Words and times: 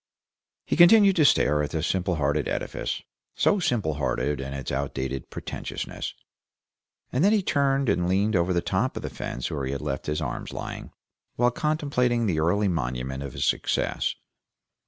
He 0.65 0.75
continued 0.75 1.15
to 1.17 1.25
stare 1.25 1.61
at 1.61 1.69
the 1.69 1.83
simple 1.83 2.15
hearted 2.15 2.47
edifice, 2.47 3.03
so 3.35 3.59
simple 3.59 3.93
hearted 3.93 4.41
in 4.41 4.51
its 4.51 4.71
out 4.71 4.95
dated 4.95 5.29
pretentiousness, 5.29 6.15
and 7.11 7.23
then 7.23 7.31
he 7.33 7.43
turned 7.43 7.87
and 7.87 8.09
leaned 8.09 8.35
over 8.35 8.51
the 8.51 8.61
top 8.63 8.97
of 8.97 9.03
the 9.03 9.11
fence 9.11 9.51
where 9.51 9.63
he 9.65 9.73
had 9.73 9.81
left 9.81 10.07
his 10.07 10.19
arms 10.19 10.53
lying, 10.53 10.91
while 11.35 11.51
contemplating 11.51 12.25
the 12.25 12.39
early 12.39 12.67
monument 12.67 13.21
of 13.21 13.33
his 13.33 13.45
success. 13.45 14.15